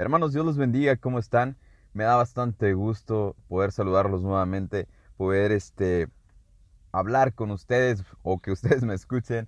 [0.00, 1.58] Hermanos, Dios los bendiga, ¿cómo están?
[1.92, 4.88] Me da bastante gusto poder saludarlos nuevamente,
[5.18, 6.08] poder este,
[6.90, 9.46] hablar con ustedes o que ustedes me escuchen.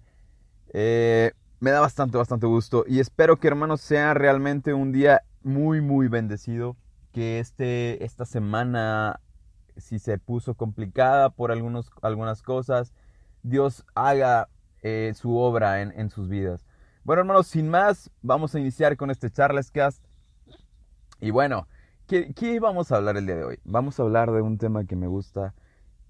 [0.75, 5.81] Eh, me da bastante, bastante gusto y espero que hermanos sea realmente un día muy,
[5.81, 6.77] muy bendecido,
[7.13, 9.21] que este, esta semana,
[9.79, 12.93] si se puso complicada por algunos, algunas cosas,
[13.43, 14.51] Dios haga
[14.83, 16.67] eh, su obra en, en sus vidas.
[17.05, 20.12] Bueno, hermanos, sin más, vamos a iniciar con este Charlescast.
[21.23, 21.69] Y bueno,
[22.09, 23.61] ¿qué, ¿qué, vamos a hablar el día de hoy?
[23.63, 25.55] Vamos a hablar de un tema que me gusta,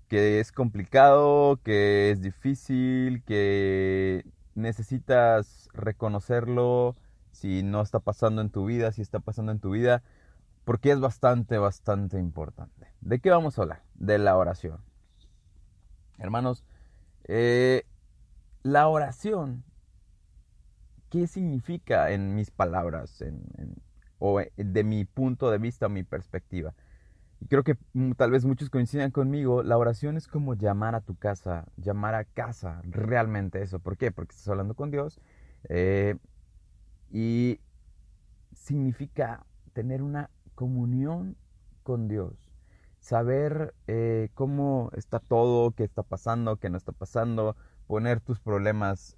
[0.09, 4.25] que es complicado, que es difícil, que
[4.55, 6.97] necesitas reconocerlo
[7.31, 10.03] si no está pasando en tu vida, si está pasando en tu vida,
[10.65, 12.89] porque es bastante, bastante importante.
[13.03, 13.83] ¿De qué vamos a hablar?
[13.93, 14.79] De la oración.
[16.17, 16.65] Hermanos,
[17.25, 17.85] eh,
[18.63, 19.63] la oración,
[21.11, 23.23] ¿qué significa en mis palabras?
[24.25, 26.75] O eh, de mi punto de vista o mi perspectiva.
[27.41, 31.01] Y creo que mm, tal vez muchos coincidan conmigo, la oración es como llamar a
[31.01, 33.81] tu casa, llamar a casa, realmente eso.
[33.81, 34.13] ¿Por qué?
[34.13, 35.21] Porque estás hablando con Dios
[35.69, 36.15] eh,
[37.11, 37.59] y
[38.55, 41.37] significa tener una comunión
[41.83, 42.49] con Dios,
[43.01, 47.57] saber eh, cómo está todo, qué está pasando, qué no está pasando,
[47.89, 49.17] poner tus problemas,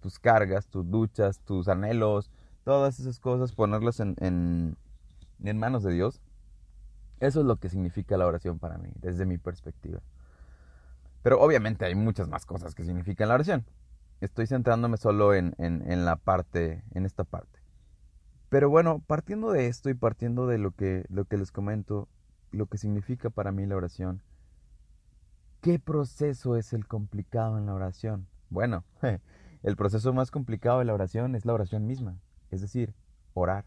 [0.00, 2.30] tus cargas, tus duchas, tus anhelos,
[2.64, 4.76] todas esas cosas, ponerlas en, en,
[5.42, 6.20] en manos de Dios.
[7.20, 10.00] Eso es lo que significa la oración para mí, desde mi perspectiva.
[11.22, 13.64] Pero obviamente hay muchas más cosas que significan la oración.
[14.20, 17.60] Estoy centrándome solo en, en, en, la parte, en esta parte.
[18.48, 22.08] Pero bueno, partiendo de esto y partiendo de lo que, lo que les comento,
[22.50, 24.22] lo que significa para mí la oración,
[25.60, 28.26] ¿qué proceso es el complicado en la oración?
[28.50, 28.84] Bueno,
[29.62, 32.18] el proceso más complicado de la oración es la oración misma
[32.52, 32.94] es decir,
[33.34, 33.64] orar,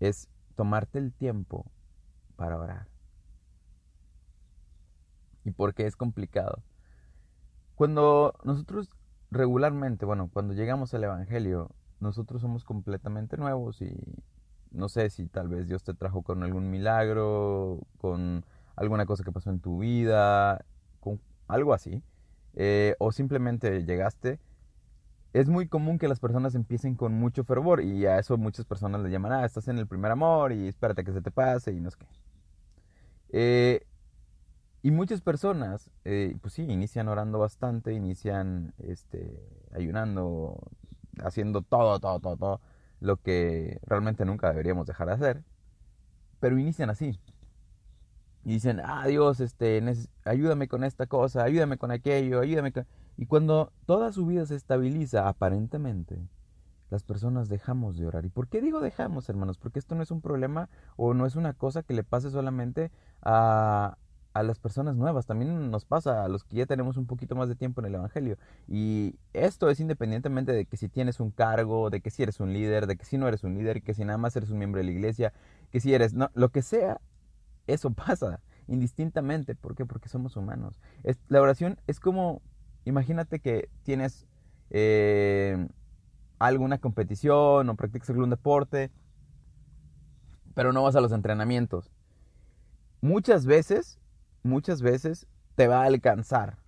[0.00, 1.70] es tomarte el tiempo
[2.36, 2.88] para orar.
[5.44, 6.62] ¿Y por qué es complicado?
[7.76, 8.88] Cuando nosotros
[9.30, 11.70] regularmente, bueno, cuando llegamos al Evangelio,
[12.00, 13.94] nosotros somos completamente nuevos y
[14.70, 18.44] no sé si tal vez Dios te trajo con algún milagro, con
[18.74, 20.64] alguna cosa que pasó en tu vida,
[21.00, 22.02] con algo así,
[22.54, 24.40] eh, o simplemente llegaste
[25.32, 29.00] es muy común que las personas empiecen con mucho fervor y a eso muchas personas
[29.02, 31.80] le llaman, ah, estás en el primer amor y espérate que se te pase y
[31.80, 32.06] no sé qué.
[33.30, 33.86] Eh,
[34.82, 39.40] y muchas personas, eh, pues sí, inician orando bastante, inician este,
[39.72, 40.58] ayunando,
[41.22, 42.60] haciendo todo, todo, todo, todo,
[43.00, 45.44] lo que realmente nunca deberíamos dejar de hacer,
[46.40, 47.18] pero inician así.
[48.44, 49.82] Y dicen, ah, Dios, este,
[50.24, 52.86] ayúdame con esta cosa, ayúdame con aquello, ayúdame con...
[53.16, 56.18] Y cuando toda su vida se estabiliza, aparentemente,
[56.90, 58.24] las personas dejamos de orar.
[58.24, 59.58] ¿Y por qué digo dejamos, hermanos?
[59.58, 62.90] Porque esto no es un problema o no es una cosa que le pase solamente
[63.22, 63.96] a,
[64.34, 67.48] a las personas nuevas, también nos pasa a los que ya tenemos un poquito más
[67.48, 68.38] de tiempo en el Evangelio.
[68.68, 72.52] Y esto es independientemente de que si tienes un cargo, de que si eres un
[72.52, 74.78] líder, de que si no eres un líder, que si nada más eres un miembro
[74.78, 75.32] de la iglesia,
[75.70, 77.00] que si eres, no, lo que sea,
[77.66, 79.54] eso pasa indistintamente.
[79.54, 79.84] ¿Por qué?
[79.84, 80.80] Porque somos humanos.
[81.28, 82.40] La oración es como
[82.84, 84.26] Imagínate que tienes
[84.70, 85.68] eh,
[86.38, 88.90] alguna competición o practicas algún deporte,
[90.54, 91.90] pero no vas a los entrenamientos.
[93.00, 93.98] Muchas veces,
[94.42, 96.58] muchas veces te va a alcanzar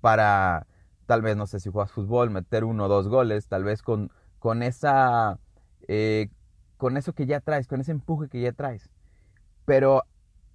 [0.00, 0.66] para,
[1.06, 4.10] tal vez, no sé si juegas fútbol, meter uno o dos goles, tal vez con,
[4.38, 5.38] con esa,
[5.88, 6.28] eh,
[6.76, 8.90] con eso que ya traes, con ese empuje que ya traes.
[9.64, 10.04] Pero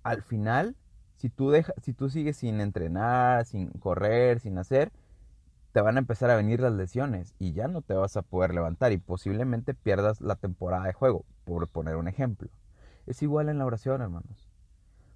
[0.04, 0.76] al final
[1.26, 4.92] si tú, si tú sigues sin entrenar, sin correr, sin hacer,
[5.72, 8.54] te van a empezar a venir las lesiones y ya no te vas a poder
[8.54, 12.52] levantar y posiblemente pierdas la temporada de juego, por poner un ejemplo.
[13.08, 14.52] Es igual en la oración, hermanos.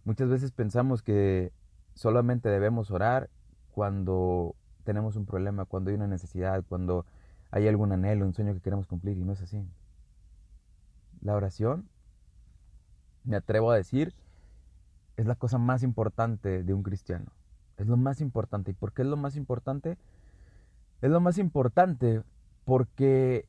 [0.04, 1.54] Muchas veces pensamos que
[1.94, 3.30] solamente debemos orar
[3.72, 4.56] cuando
[4.86, 7.06] tenemos un problema, cuando hay una necesidad, cuando
[7.52, 9.64] hay algún anhelo, un sueño que queremos cumplir y no es así.
[11.22, 11.88] La oración,
[13.26, 14.16] me atrevo a decir,
[15.20, 17.34] es la cosa más importante de un cristiano.
[17.76, 18.72] Es lo más importante.
[18.72, 19.98] ¿Y por qué es lo más importante?
[21.02, 22.24] Es lo más importante
[22.64, 23.46] porque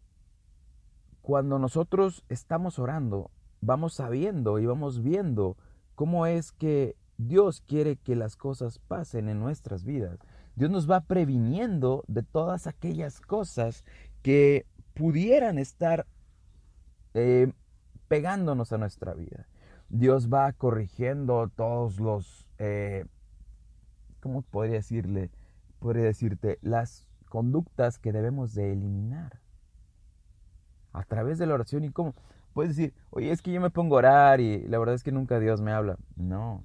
[1.22, 3.31] cuando nosotros estamos orando,
[3.61, 5.56] vamos sabiendo y vamos viendo
[5.94, 10.19] cómo es que Dios quiere que las cosas pasen en nuestras vidas.
[10.56, 13.84] Dios nos va previniendo de todas aquellas cosas
[14.23, 16.05] que pudieran estar
[17.14, 17.52] eh,
[18.08, 19.46] pegándonos a nuestra vida.
[19.90, 23.04] Dios va corrigiendo todos los, eh,
[24.20, 25.31] ¿cómo podría decirle?
[25.81, 29.40] Podría decirte, las conductas que debemos de eliminar
[30.92, 32.14] a través de la oración y cómo.
[32.52, 35.12] puedes decir, oye, es que yo me pongo a orar y la verdad es que
[35.12, 35.96] nunca Dios me habla.
[36.16, 36.62] No.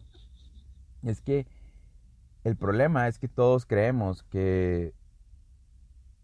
[1.04, 1.48] Es que
[2.44, 4.94] el problema es que todos creemos que,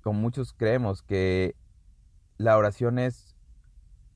[0.01, 1.55] con muchos creemos que
[2.37, 3.35] la oración es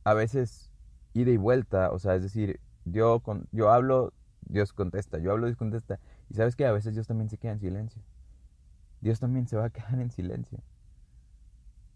[0.04, 0.72] a veces
[1.14, 4.14] ida y vuelta, o sea, es decir, yo, con, yo hablo,
[4.48, 6.00] Dios contesta, yo hablo, Dios contesta.
[6.30, 8.02] Y sabes que a veces Dios también se queda en silencio.
[9.02, 10.60] Dios también se va a quedar en silencio.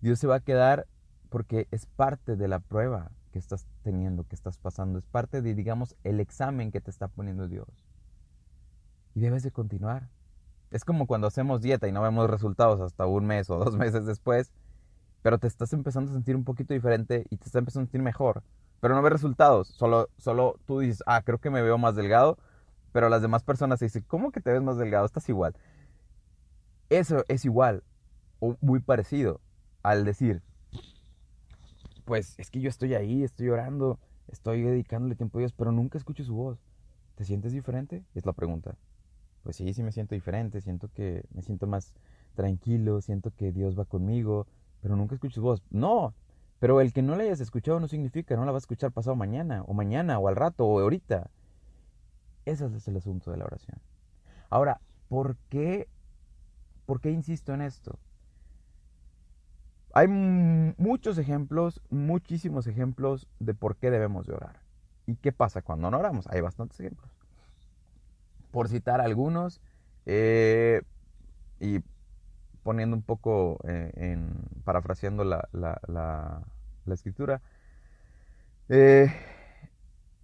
[0.01, 0.87] Dios se va a quedar
[1.29, 4.99] porque es parte de la prueba que estás teniendo, que estás pasando.
[4.99, 7.67] Es parte de, digamos, el examen que te está poniendo Dios.
[9.13, 10.09] Y debes de continuar.
[10.71, 14.05] Es como cuando hacemos dieta y no vemos resultados hasta un mes o dos meses
[14.05, 14.51] después,
[15.21, 18.01] pero te estás empezando a sentir un poquito diferente y te estás empezando a sentir
[18.01, 18.43] mejor,
[18.79, 19.67] pero no ves resultados.
[19.69, 22.37] Solo, solo tú dices, ah, creo que me veo más delgado,
[22.91, 25.05] pero las demás personas dicen, ¿cómo que te ves más delgado?
[25.05, 25.55] Estás igual.
[26.89, 27.83] Eso es igual
[28.39, 29.41] o muy parecido
[29.83, 30.41] al decir,
[32.05, 35.97] pues es que yo estoy ahí, estoy orando, estoy dedicándole tiempo a Dios, pero nunca
[35.97, 36.57] escucho su voz.
[37.15, 38.03] ¿Te sientes diferente?
[38.15, 38.75] Es la pregunta.
[39.43, 41.93] Pues sí, sí me siento diferente, siento que me siento más
[42.35, 44.47] tranquilo, siento que Dios va conmigo,
[44.81, 45.61] pero nunca escucho su voz.
[45.69, 46.13] No,
[46.59, 49.15] pero el que no la hayas escuchado no significa no la vas a escuchar pasado
[49.15, 51.29] mañana, o mañana, o al rato, o ahorita.
[52.45, 53.77] Ese es el asunto de la oración.
[54.49, 55.87] Ahora, ¿por qué,
[56.85, 57.97] por qué insisto en esto?
[59.93, 64.59] Hay muchos ejemplos, muchísimos ejemplos de por qué debemos de orar.
[65.07, 66.27] ¿Y qué pasa cuando no oramos?
[66.27, 67.09] Hay bastantes ejemplos.
[68.51, 69.61] Por citar algunos,
[70.05, 70.83] eh,
[71.59, 71.79] y
[72.63, 74.17] poniendo un poco eh,
[74.63, 76.43] parafraseando la, la, la,
[76.93, 77.41] escritura,
[78.67, 79.13] eh,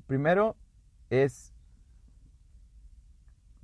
[0.07, 0.55] primero
[1.09, 1.53] es,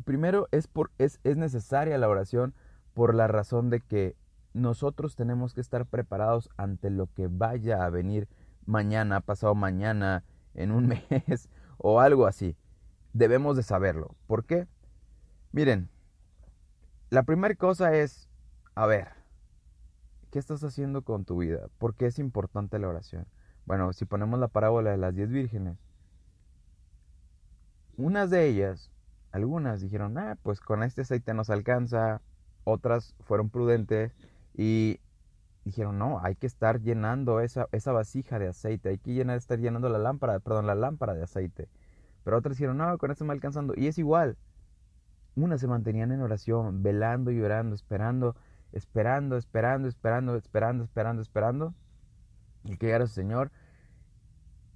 [0.06, 2.54] primero es, por, es, es necesaria la oración
[2.94, 4.16] por la razón de que
[4.54, 8.28] nosotros tenemos que estar preparados ante lo que vaya a venir
[8.66, 10.24] mañana, pasado mañana,
[10.54, 12.56] en un mes o algo así.
[13.14, 14.16] Debemos de saberlo.
[14.28, 14.68] ¿Por qué?
[15.52, 15.90] Miren,
[17.10, 18.30] la primera cosa es,
[18.82, 19.10] a ver,
[20.32, 21.68] ¿qué estás haciendo con tu vida?
[21.78, 23.28] ¿Por qué es importante la oración?
[23.68, 25.78] Bueno, si ponemos la parábola de las diez vírgenes,
[27.96, 28.90] unas de ellas,
[29.32, 32.24] algunas dijeron, ah, pues con este aceite nos alcanza,
[32.64, 34.16] otras fueron prudentes
[34.56, 35.00] y
[35.64, 40.00] dijeron, no, hay que estar llenando esa, vasija de aceite, hay que estar llenando la
[40.00, 41.70] lámpara, perdón, la lámpara de aceite.
[42.24, 43.76] Pero otras dijeron, no, con esto me alcanzando.
[43.78, 44.38] Y es igual.
[45.36, 48.36] Unas se mantenían en oración, velando y orando, esperando,
[48.72, 51.74] esperando, esperando, esperando, esperando, esperando, esperando.
[52.64, 53.52] Y que llegara su Señor.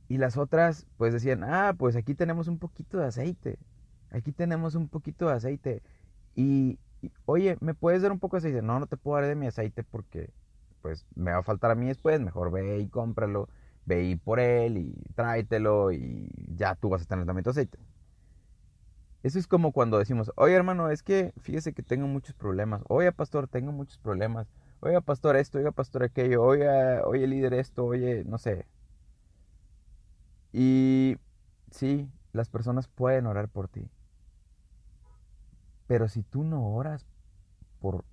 [0.07, 3.57] Y las otras, pues decían, ah, pues aquí tenemos un poquito de aceite.
[4.11, 5.83] Aquí tenemos un poquito de aceite.
[6.35, 6.79] Y,
[7.25, 8.61] oye, ¿me puedes dar un poco de aceite?
[8.61, 10.31] No, no te puedo dar de mi aceite porque
[10.81, 13.49] pues me va a faltar a mí después, mejor ve y cómpralo,
[13.85, 17.79] ve y por él y tráetelo y ya tú vas a tener también aceite.
[19.25, 23.11] Eso es como cuando decimos, oye hermano, es que fíjese que tengo muchos problemas, oye
[23.11, 24.47] pastor, tengo muchos problemas,
[24.81, 26.67] oye pastor esto, oye pastor aquello, oye,
[27.01, 28.67] oye líder esto, oye, no sé.
[30.51, 31.17] Y
[31.71, 33.89] sí, las personas pueden orar por ti,
[35.87, 37.05] pero si tú no oras
[37.79, 38.05] por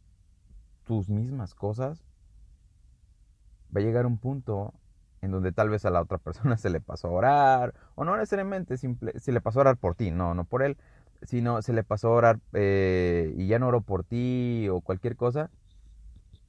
[0.85, 2.05] tus mismas cosas,
[3.75, 4.75] va a llegar un punto
[5.23, 8.17] en donde tal vez a la otra persona se le pasó a orar, o no
[8.17, 10.77] necesariamente simple, se le pasó a orar por ti, no, no por él,
[11.25, 15.17] sino se le pasó a orar eh, y ya no oró por ti o cualquier
[15.17, 15.51] cosa,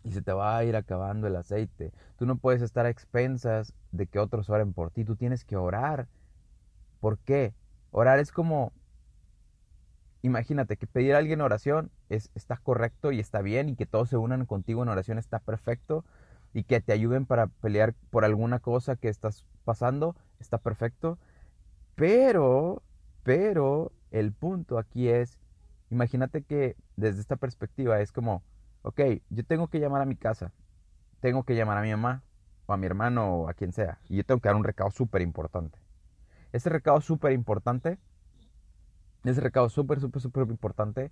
[0.04, 1.92] y se te va a ir acabando el aceite.
[2.18, 5.56] Tú no puedes estar a expensas de que otros oren por ti, tú tienes que
[5.56, 6.08] orar.
[7.00, 7.54] ¿Por qué?
[7.92, 8.74] Orar es como
[10.24, 14.10] imagínate que pedir a alguien oración es, está correcto y está bien y que todos
[14.10, 16.06] se unan contigo en oración está perfecto
[16.54, 21.18] y que te ayuden para pelear por alguna cosa que estás pasando está perfecto.
[21.96, 22.82] Pero,
[23.24, 25.38] pero el punto aquí es,
[25.92, 28.44] imagínate que desde esta perspectiva es como,
[28.84, 30.54] ok, yo tengo que llamar a mi casa,
[31.20, 32.24] tengo que llamar a mi mamá
[32.68, 34.92] o a mi hermano o a quien sea y yo tengo que dar un recado
[34.92, 35.80] súper importante.
[36.54, 38.00] Ese recado súper importante
[39.24, 41.12] ese recado súper, súper, súper importante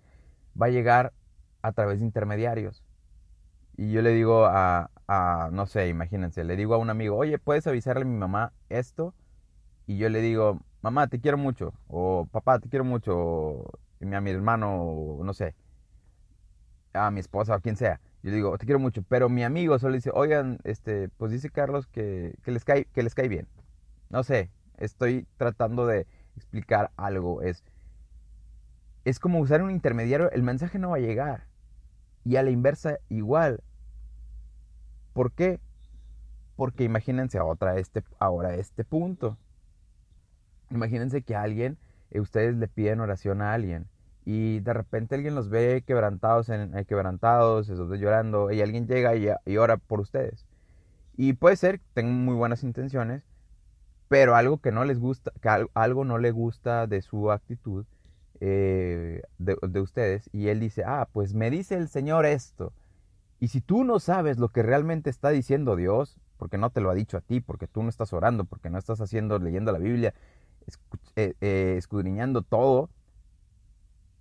[0.59, 1.13] va a llegar
[1.61, 2.83] a través de intermediarios.
[3.77, 7.39] Y yo le digo a, a, no sé, imagínense, le digo a un amigo, oye,
[7.39, 9.13] ¿puedes avisarle a mi mamá esto?
[9.87, 13.71] Y yo le digo, mamá, te quiero mucho, o papá, te quiero mucho, o
[14.01, 15.55] a mi hermano, no sé,
[16.93, 17.99] a mi esposa, o quien sea.
[18.23, 21.87] Yo digo, te quiero mucho, pero mi amigo solo dice, oigan, este, pues dice Carlos
[21.87, 23.47] que, que, les cae, que bien.
[24.09, 27.41] No sé, estoy tratando de explicar algo.
[27.41, 27.63] Es,
[29.05, 31.47] es como usar un intermediario, el mensaje no va a llegar.
[32.23, 33.63] Y a la inversa igual.
[35.13, 35.59] ¿Por qué?
[36.55, 39.37] Porque imagínense otra este, ahora este punto.
[40.71, 41.77] Imagínense que alguien,
[42.11, 43.87] eh, ustedes le piden oración a alguien
[44.25, 49.15] y de repente alguien los ve quebrantados, en, eh, quebrantados, esos llorando y alguien llega
[49.15, 50.45] y, y, ora por ustedes.
[51.17, 53.23] Y puede ser tengan muy buenas intenciones,
[54.07, 57.85] pero algo que no les gusta, que algo no le gusta de su actitud
[58.39, 62.73] eh, de, de ustedes y él dice, ah, pues me dice el Señor esto.
[63.39, 66.89] Y si tú no sabes lo que realmente está diciendo Dios, porque no te lo
[66.89, 69.79] ha dicho a ti, porque tú no estás orando, porque no estás haciendo, leyendo la
[69.79, 70.13] Biblia,
[71.15, 72.89] eh, eh, escudriñando todo,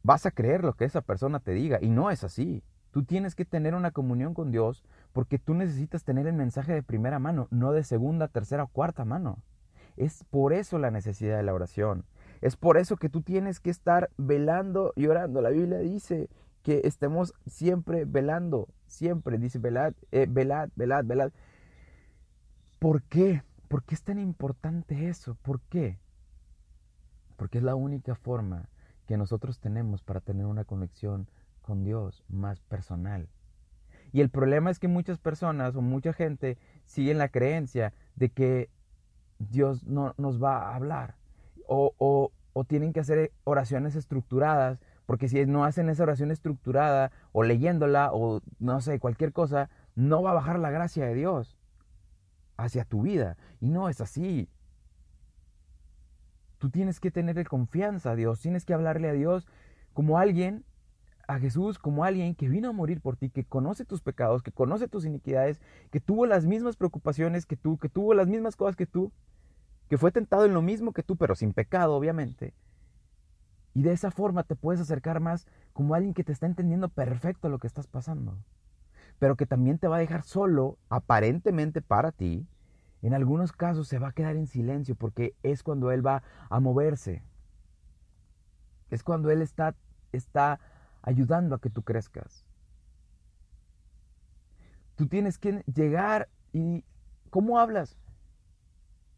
[0.02, 1.78] vas a creer lo que esa persona te diga.
[1.80, 2.62] Y no es así.
[2.90, 6.82] Tú tienes que tener una comunión con Dios porque tú necesitas tener el mensaje de
[6.82, 9.38] primera mano, no de segunda, tercera o cuarta mano.
[9.96, 12.04] Es por eso la necesidad de la oración.
[12.40, 15.40] Es por eso que tú tienes que estar velando y orando.
[15.42, 16.28] La Biblia dice
[16.62, 21.32] que estemos siempre velando, siempre dice velad, eh, velad, velad, velad.
[22.78, 23.42] ¿Por qué?
[23.68, 25.36] ¿Por qué es tan importante eso?
[25.42, 25.98] ¿Por qué?
[27.40, 28.68] Porque es la única forma
[29.06, 31.26] que nosotros tenemos para tener una conexión
[31.62, 33.30] con Dios más personal.
[34.12, 38.68] Y el problema es que muchas personas o mucha gente siguen la creencia de que
[39.38, 41.16] Dios no nos va a hablar.
[41.66, 42.30] O,
[42.68, 48.42] tienen que hacer oraciones estructuradas, porque si no hacen esa oración estructurada o leyéndola o
[48.58, 51.56] no sé, cualquier cosa, no va a bajar la gracia de Dios
[52.58, 53.38] hacia tu vida.
[53.60, 54.50] Y no es así.
[56.60, 59.48] Tú tienes que tener confianza a Dios, tienes que hablarle a Dios
[59.94, 60.62] como alguien,
[61.26, 64.52] a Jesús como alguien que vino a morir por ti, que conoce tus pecados, que
[64.52, 65.58] conoce tus iniquidades,
[65.90, 69.10] que tuvo las mismas preocupaciones que tú, que tuvo las mismas cosas que tú,
[69.88, 72.52] que fue tentado en lo mismo que tú, pero sin pecado, obviamente.
[73.72, 77.48] Y de esa forma te puedes acercar más como alguien que te está entendiendo perfecto
[77.48, 78.36] lo que estás pasando,
[79.18, 82.46] pero que también te va a dejar solo, aparentemente para ti.
[83.02, 86.60] En algunos casos se va a quedar en silencio porque es cuando Él va a
[86.60, 87.22] moverse.
[88.90, 89.74] Es cuando Él está,
[90.12, 90.60] está
[91.02, 92.44] ayudando a que tú crezcas.
[94.96, 96.84] Tú tienes que llegar y...
[97.30, 97.96] ¿Cómo hablas?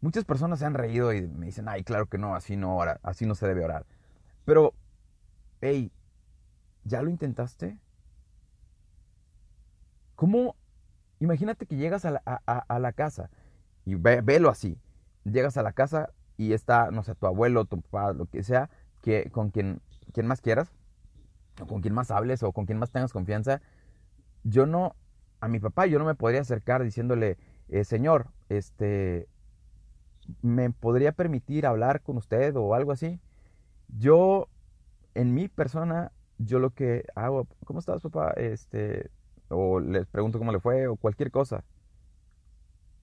[0.03, 3.01] Muchas personas se han reído y me dicen, ay, claro que no, así no ora,
[3.03, 3.87] así no se debe orar.
[4.45, 4.75] Pero,
[5.61, 5.91] hey,
[6.85, 7.79] ¿ya lo intentaste?
[10.15, 10.57] ¿Cómo?
[11.21, 13.31] Imagínate que llegas a la, a, la casa
[13.85, 14.79] y ve, velo así.
[15.25, 18.71] Llegas a la casa y está, no sé, tu abuelo, tu papá, lo que sea,
[19.03, 19.81] que, con quien,
[20.12, 20.73] quien más quieras,
[21.61, 23.61] o con quien más hables, o con quien más tengas confianza.
[24.45, 24.97] Yo no,
[25.41, 29.29] a mi papá yo no me podría acercar diciéndole, eh, Señor, este,
[30.41, 33.21] ¿me podría permitir hablar con usted o algo así?
[33.89, 34.49] Yo,
[35.15, 38.33] en mi persona, yo lo que hago, ¿cómo estás, papá?
[38.33, 39.11] Este,
[39.49, 41.65] o les pregunto cómo le fue, o cualquier cosa.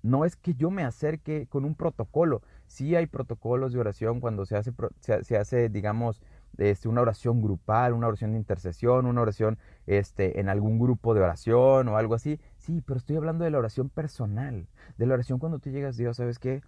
[0.01, 2.41] No es que yo me acerque con un protocolo.
[2.67, 6.21] Sí hay protocolos de oración cuando se hace, se, hace digamos,
[6.57, 11.21] este, una oración grupal, una oración de intercesión, una oración este, en algún grupo de
[11.21, 12.39] oración o algo así.
[12.57, 16.17] Sí, pero estoy hablando de la oración personal, de la oración cuando tú llegas, Dios,
[16.17, 16.61] ¿sabes qué?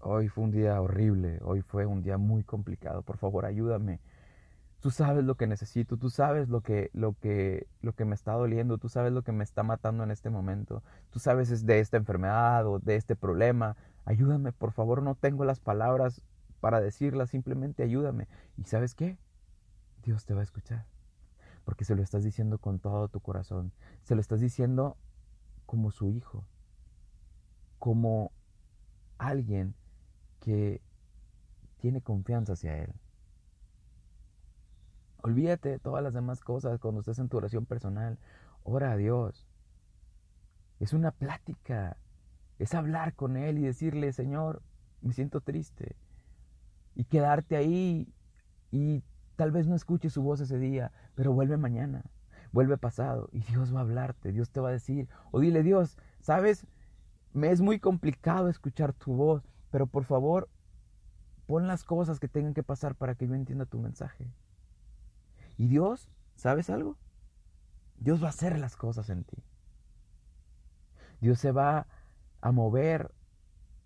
[0.00, 4.00] Hoy fue un día horrible, hoy fue un día muy complicado, por favor ayúdame.
[4.80, 8.32] Tú sabes lo que necesito, tú sabes lo que, lo que, lo que me está
[8.32, 11.96] doliendo, tú sabes lo que me está matando en este momento, tú sabes de esta
[11.96, 13.76] enfermedad o de este problema.
[14.04, 16.22] Ayúdame, por favor, no tengo las palabras
[16.60, 18.28] para decirlas, simplemente ayúdame.
[18.56, 19.18] ¿Y sabes qué?
[20.04, 20.86] Dios te va a escuchar,
[21.64, 23.72] porque se lo estás diciendo con todo tu corazón,
[24.04, 24.96] se lo estás diciendo
[25.66, 26.44] como su hijo,
[27.80, 28.32] como
[29.18, 29.74] alguien
[30.40, 30.80] que
[31.78, 32.92] tiene confianza hacia Él.
[35.22, 38.18] Olvídate de todas las demás cosas cuando estés en tu oración personal.
[38.62, 39.46] Ora a Dios.
[40.80, 41.96] Es una plática.
[42.58, 44.62] Es hablar con Él y decirle, Señor,
[45.00, 45.96] me siento triste.
[46.94, 48.12] Y quedarte ahí
[48.70, 49.02] y
[49.36, 52.02] tal vez no escuches su voz ese día, pero vuelve mañana,
[52.52, 55.96] vuelve pasado y Dios va a hablarte, Dios te va a decir, o dile Dios,
[56.20, 56.66] ¿sabes?
[57.32, 60.48] Me es muy complicado escuchar tu voz, pero por favor,
[61.46, 64.26] pon las cosas que tengan que pasar para que yo entienda tu mensaje.
[65.58, 66.96] Y Dios, ¿sabes algo?
[67.98, 69.42] Dios va a hacer las cosas en ti.
[71.20, 71.86] Dios se va
[72.40, 73.12] a mover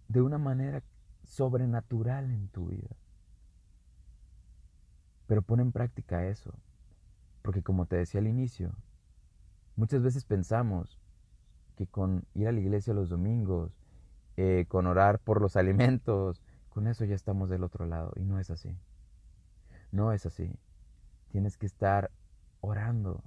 [0.09, 0.83] de una manera
[1.25, 2.95] sobrenatural en tu vida.
[5.27, 6.53] Pero pon en práctica eso.
[7.41, 8.73] Porque como te decía al inicio,
[9.77, 11.01] muchas veces pensamos
[11.77, 13.73] que con ir a la iglesia los domingos,
[14.37, 18.13] eh, con orar por los alimentos, con eso ya estamos del otro lado.
[18.17, 18.77] Y no es así.
[19.91, 20.53] No es así.
[21.33, 22.11] Tienes que estar
[22.61, 23.23] orando.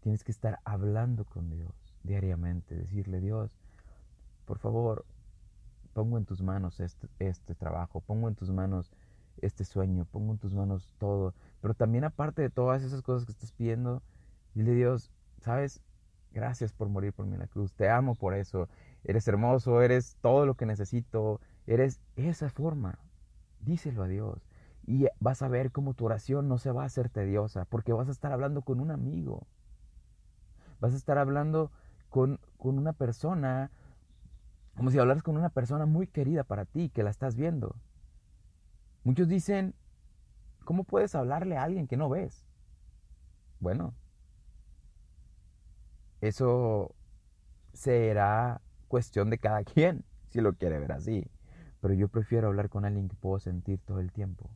[0.00, 2.76] Tienes que estar hablando con Dios diariamente.
[2.76, 3.58] Decirle, Dios,
[4.44, 5.06] por favor,
[5.94, 8.92] pongo en tus manos este, este trabajo, pongo en tus manos
[9.40, 11.32] este sueño, pongo en tus manos todo.
[11.62, 14.02] Pero también aparte de todas esas cosas que estás pidiendo,
[14.54, 15.80] dile Dios, ¿sabes?
[16.32, 17.72] Gracias por morir por mí en la cruz.
[17.72, 18.68] Te amo por eso.
[19.04, 21.40] Eres hermoso, eres todo lo que necesito.
[21.66, 22.98] Eres esa forma.
[23.60, 24.51] Díselo a Dios.
[24.86, 28.08] Y vas a ver cómo tu oración no se va a hacer tediosa, porque vas
[28.08, 29.46] a estar hablando con un amigo.
[30.80, 31.70] Vas a estar hablando
[32.08, 33.70] con, con una persona,
[34.76, 37.76] como si hablaras con una persona muy querida para ti, que la estás viendo.
[39.04, 39.74] Muchos dicen,
[40.64, 42.44] ¿cómo puedes hablarle a alguien que no ves?
[43.60, 43.94] Bueno,
[46.20, 46.94] eso
[47.72, 51.30] será cuestión de cada quien, si lo quiere ver así.
[51.80, 54.50] Pero yo prefiero hablar con alguien que puedo sentir todo el tiempo.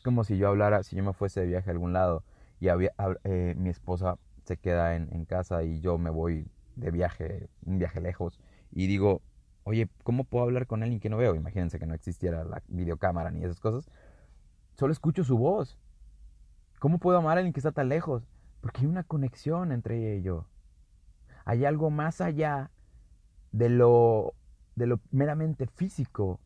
[0.00, 2.24] Es como si yo hablara, si yo me fuese de viaje a algún lado
[2.58, 7.50] y había, eh, mi esposa se queda en, casa y yo me voy de viaje,
[7.66, 8.40] un viaje lejos,
[8.72, 9.20] y digo,
[9.64, 11.34] oye, ¿cómo puedo hablar con alguien que no veo?
[11.34, 13.90] Imagínense que no existiera la videocámara ni esas cosas.
[14.72, 15.78] Solo escucho su voz.
[16.78, 18.26] ¿Cómo puedo amar a alguien que está tan lejos?
[18.62, 20.46] Porque hay una conexión entre ella y yo.
[21.44, 22.70] Hay algo más allá
[23.52, 24.32] de lo,
[24.76, 26.40] de lo meramente físico,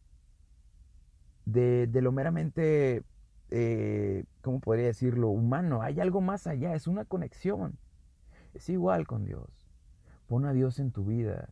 [1.45, 3.05] de, de lo meramente,
[3.57, 5.83] eh, ¿cómo podría decirlo?, humano.
[5.83, 7.79] Hay algo más allá, es una conexión.
[8.53, 9.49] Es igual con Dios.
[10.27, 11.51] Pon a Dios en tu vida.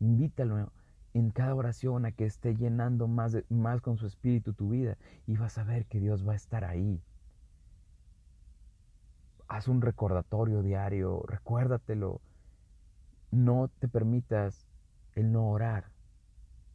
[0.00, 0.70] Invítalo
[1.12, 5.36] en cada oración a que esté llenando más, más con su espíritu tu vida y
[5.36, 7.00] vas a ver que Dios va a estar ahí
[9.48, 12.20] haz un recordatorio diario, recuérdatelo.
[13.30, 14.66] No te permitas
[15.14, 15.90] el no orar.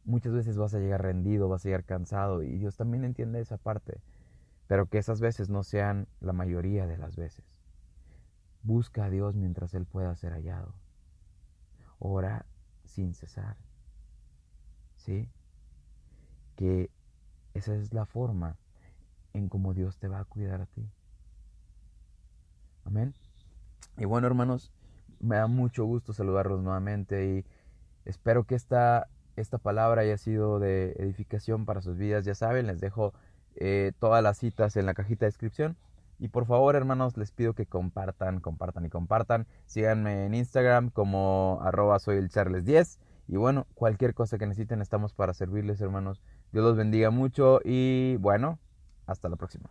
[0.04, 3.58] Muchas veces vas a llegar rendido, vas a llegar cansado y Dios también entiende esa
[3.58, 4.00] parte,
[4.70, 7.44] pero que esas veces no sean la mayoría de las veces.
[8.62, 10.72] Busca a Dios mientras Él pueda ser hallado.
[11.98, 12.46] Ora
[12.84, 13.56] sin cesar.
[14.94, 15.28] ¿Sí?
[16.54, 16.88] Que
[17.52, 18.58] esa es la forma
[19.32, 20.88] en cómo Dios te va a cuidar a ti.
[22.84, 23.12] Amén.
[23.96, 24.70] Y bueno, hermanos,
[25.18, 27.44] me da mucho gusto saludarlos nuevamente y
[28.04, 32.24] espero que esta, esta palabra haya sido de edificación para sus vidas.
[32.24, 33.14] Ya saben, les dejo
[33.56, 35.76] eh, todas las citas en la cajita de descripción.
[36.18, 39.46] Y por favor, hermanos, les pido que compartan, compartan y compartan.
[39.66, 43.00] Síganme en Instagram como arroba soy el Charles 10.
[43.28, 46.20] Y bueno, cualquier cosa que necesiten, estamos para servirles, hermanos.
[46.52, 48.58] Dios los bendiga mucho y bueno,
[49.06, 49.70] hasta la próxima.